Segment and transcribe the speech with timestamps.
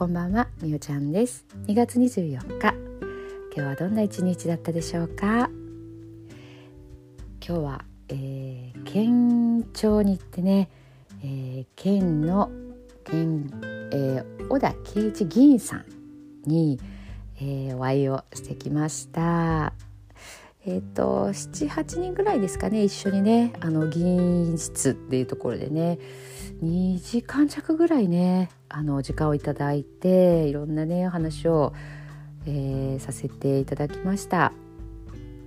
[0.00, 1.44] こんばんはみおちゃんです。
[1.66, 2.74] 2月24日。
[3.54, 5.50] 今日はどんな一日だったでしょうか？
[7.46, 10.70] 今日は、えー、県庁に行ってね、
[11.22, 12.50] えー、県の
[13.04, 13.50] 県、
[13.92, 15.84] えー、小田圭一議員さん
[16.46, 16.80] に、
[17.36, 19.74] えー、お会いをしてきました。
[20.66, 25.98] えーと、78人ぐらいですかね一緒にねあの議員室っていうところでね
[26.62, 31.72] 2時間弱ぐらいねあの時間をいただいていろんなねお話を、
[32.46, 34.52] えー、させていただきました。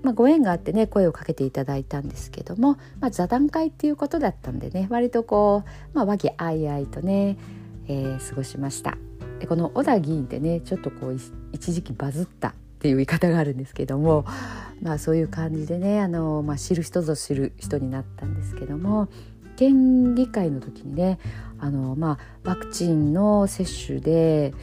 [0.01, 7.37] まあ、ご縁があってね声をかけていただいたんですけども、まあ、座談会っていうことだったんでね割とこう、まあ、和気あいあいとね、
[7.87, 8.97] えー、過ごしました
[9.39, 11.17] でこの小田議員ってねちょっとこう
[11.53, 14.25] 一時期バズったっていう言い方があるんですけども
[14.81, 19.07] まあそういう感じでねあの、まあ、知る人ぞ知る人になったんですけども
[19.55, 21.17] 県議会の時にね
[21.59, 24.53] あの、まあ、ワクチンの接種で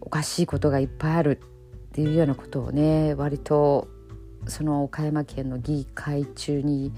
[0.00, 3.86] おかしいことがいっぱいあるっていうようなことをね割と
[4.48, 6.92] その岡山県の議会中に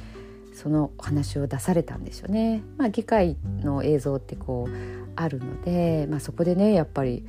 [0.54, 2.62] その話を出されたんですよね。
[2.78, 4.72] まあ、議会の映像ってこう
[5.14, 7.22] あるので、まあ、そこでねやっぱり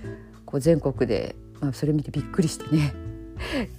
[0.46, 2.94] こう全国で、まあ、それ見てびっくりしてね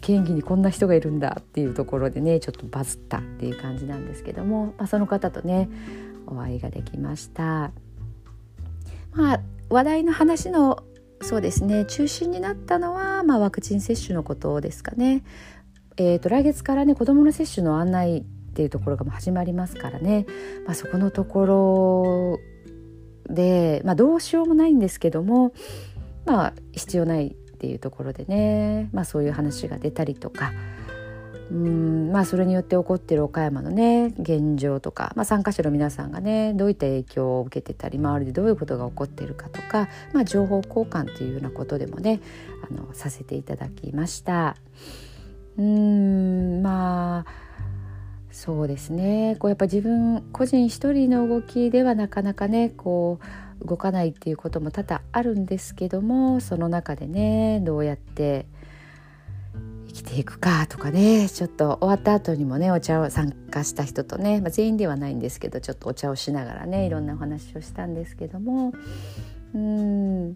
[0.00, 5.68] 県議にこんな人がいるんだっていうところでねちょっとバズったっていう感じなんですけども、まあ、その方とね
[6.26, 7.72] お会いができました。
[9.12, 9.40] まあ、
[9.70, 10.84] 話題の話の
[11.22, 15.24] そうですね中心になったのは、まあ、ワクチン接種のことですかね。
[15.96, 18.22] えーと、来月からね子どもの接種の案内っ
[18.54, 20.26] ていうところが始まりますからね、
[20.66, 22.38] まあ、そこのとこ
[23.28, 25.52] ろで、まあ、どうしようもないんですけども、
[26.26, 30.52] まあ、必要ないっていうところでね、まあ、そういう話が出たりとか。
[31.48, 42.20] うんまあそれによって起こっている岡山のね現状とか、まあ、参加者の皆さんがねどういった影響を受けてたり周りでどういうことが起こっているかとか、まあ、情報交換というようなことでもね
[42.68, 44.56] あのさせていただきました。
[45.56, 47.46] うんまあ
[48.32, 49.36] そうですね。
[49.38, 58.46] こうやっぱ自分個人一人の動きではなかなかねこう動かないっていうことも多々あるんですけどもその中でねどうやって
[59.88, 68.72] 生きていくかとかねちょっと終わった後にもねお茶を参加した人とね、まあ、全員ではないんですけどちょっとお茶をしながらねいろんなお話をしたんですけども
[69.54, 70.30] うん、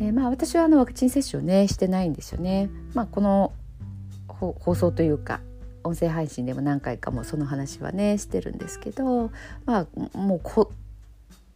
[0.00, 2.70] えー、まあ私はあのワクチン接種をねしてないんですよね。
[2.94, 3.52] まあ、この
[4.28, 5.40] 放送というか
[5.84, 9.30] 音声配信でも何回かもその話はねしてるんですけど
[9.64, 10.72] まあもうこ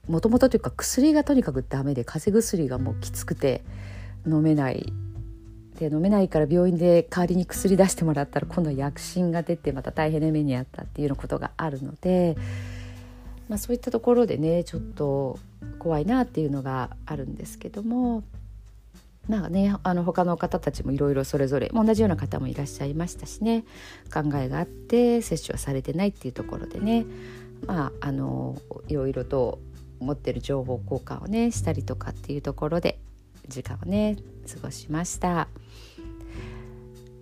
[0.08, 3.62] もともとというか薬がとにかくダメで風邪薬がもうきつくて
[4.26, 4.92] 飲めない。
[5.78, 12.36] で飲めないから病院で代わりに薬出してもらったら今度は薬疹が出てまた大変な目に遭ったっていうようなことがあるので、
[13.48, 15.36] まあ、そういったところでねちょっと
[15.80, 18.22] 怖いなっていうのがあるんですけども
[19.28, 23.64] まあねあの他の方たちもいろいろそれぞれ同じような方もいらっしゃいましたしね
[24.12, 27.04] 考えがあって接種はされてないっていうところでね
[27.66, 28.56] まああの
[28.86, 29.58] いろいろと
[30.04, 33.00] 持ってる情報交換をねしたりとかっていうところで
[33.48, 34.16] 時間をね
[34.52, 35.48] 過ごしました。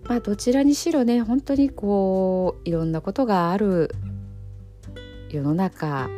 [0.05, 3.95] まあどちらにしろね本当にこういろんなことがある
[5.29, 6.09] 世の中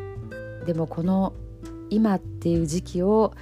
[0.65, 1.33] でもこの
[1.89, 3.33] 今っていう時期を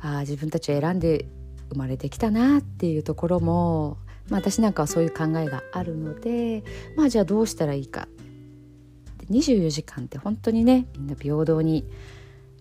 [0.00, 1.26] あ自分たちは選んで
[1.70, 6.62] 生まれてきたなっていうところも、まあ、私なんかはそういう考えがあるので
[6.96, 8.08] まあじゃあどうしたらいいか
[9.30, 11.84] 24時間って本当にねみんな平等に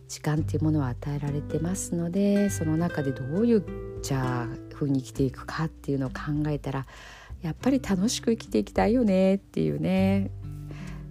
[0.07, 3.63] 時間っていうものは与えられてますのでその中でどういう
[4.01, 6.85] じゃあ風に生きていくかっていうのを考えたら
[7.41, 10.31] やっぱり楽しく生きていきたいよねっていうね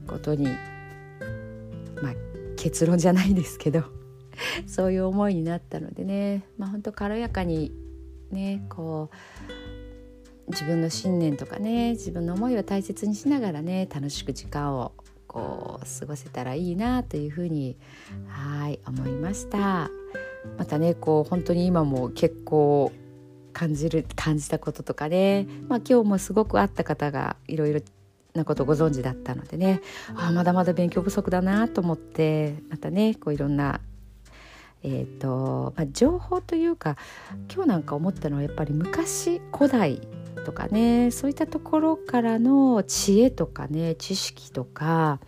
[0.06, 2.14] ことにまあ
[2.56, 3.84] 結論じゃないですけど
[4.66, 7.72] そういう思いになったのでねまあ本当軽やかに
[8.30, 9.10] ねこ
[10.48, 14.92] う自分の信念とかね自分の思いを大切にしながらね楽しく時間を
[15.26, 17.76] こう過ごせたらいいなというふうに
[18.28, 19.90] はい思いました。
[20.58, 22.92] またねこう本当に今も結構
[23.52, 27.80] 感じる感じたこととかね、まあ、今日もすごく会った方がいろいろ
[28.34, 29.80] なことをご存知だったのでね
[30.14, 33.80] あまだまだ勉強不足だなと思ってまたねこういろんな
[34.82, 36.96] えーとまあ、情報というか
[37.52, 40.00] 今日なんか思ったのはやっぱり昔古代
[40.44, 45.20] とかねそういったところからの知恵とかね知識とか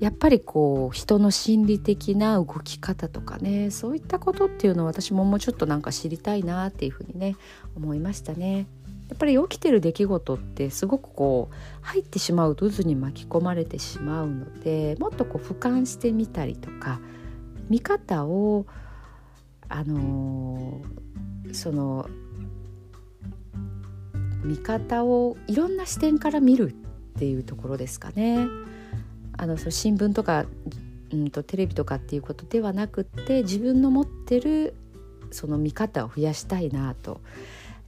[0.00, 7.36] やっぱりこう人の心理的な動き方とかねそういったことっていうのを私ももうちょっとなんか知りたいなっていうふうにね
[7.76, 8.66] 思いましたね。
[9.08, 17.00] やっぱり起きてる出来事ってすごくこう入ってしまうと渦に巻き込まれてしまうのでもっとこう俯瞰してみたりとか
[17.68, 18.66] 見方を
[19.68, 22.08] あのー、その
[24.44, 28.46] 見方をいろんな視点から見るっていうところですかね。
[29.36, 30.46] あのその新聞とか、
[31.12, 34.74] うんと、テレビとかっていうことではなくって自分の持ってる
[35.30, 37.20] その見方を増やしたいなと、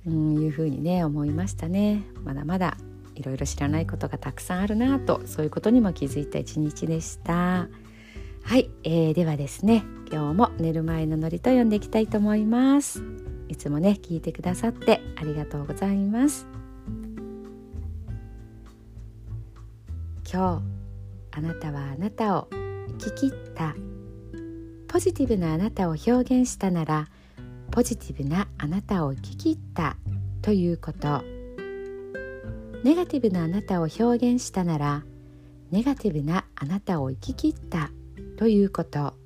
[0.06, 2.02] うん、いうふうにね思いましたね。
[2.24, 2.76] まだまだ
[3.14, 7.68] いろいろ知らないことがたくさんあるなとそういうことにも気づいた一日でした。
[8.42, 13.02] はい、えー、ではですね今日も寝る前のノリと読んでいきたいと思います。
[13.48, 16.46] いつもね聞いてくださってありがとうございます。
[20.30, 20.60] 今
[21.32, 22.48] 日あなたはあなたを
[22.98, 23.74] 生き切った。
[24.88, 27.08] ポジティブなあなたを表現したなら
[27.70, 29.98] ポジティブなあなたを生き切った
[30.40, 31.22] ということ
[32.82, 35.02] ネガティブなあなたを表現したなら
[35.70, 37.90] ネガティブなあなたを生き切った
[38.38, 39.25] ということ。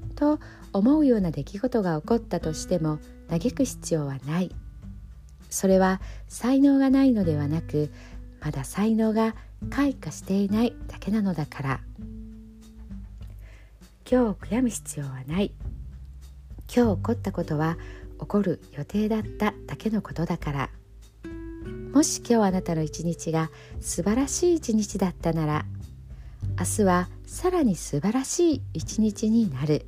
[0.21, 0.39] と
[0.71, 4.51] 思うような出来事が起こったとしても嘆く必要はない。
[5.49, 7.91] それは才能がないのではなく
[8.39, 9.35] まだ才能が
[9.71, 11.79] 開花していないだけなのだから。
[14.09, 15.51] 今日悔やむ必要はない。
[16.73, 17.77] 今日起こったことは
[18.19, 20.69] 起こる予定だっただけのことだから。
[21.93, 25.65] もし今日あなたの一日が素晴らしい一日だったなら
[26.59, 29.87] 明日はさらに素晴らしい一日になる。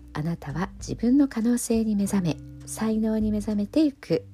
[0.13, 4.25] あなたは自分の可能性に目覚め才能に目覚めていく。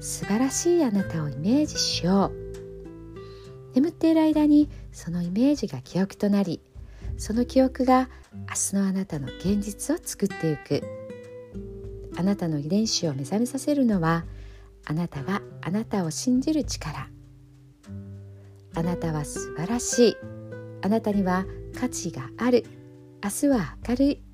[0.00, 3.74] 素晴らしいあなたをイメージしよう。
[3.74, 6.60] 眠っている間にそのイメージが記憶となり
[7.16, 10.82] その記憶が明日のあなたの現実を作っていく。
[12.16, 14.24] あなたの遺伝子を目覚めさせるのは
[14.84, 17.08] あなたがあなたを信じる力。
[18.76, 20.16] あなたは素晴らしい。
[20.82, 21.46] あなたには
[21.78, 22.64] 価値がある。
[23.22, 24.33] 明日は明るい。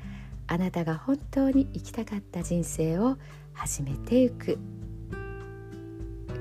[0.51, 3.15] あなたが本当に生きたかった人生を
[3.53, 4.59] 始めていく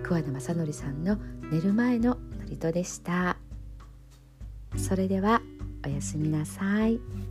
[0.02, 1.16] 桑名正則さんの
[1.52, 3.36] 寝る前の祝詞でした
[4.76, 5.42] それでは
[5.86, 7.29] おやすみなさい。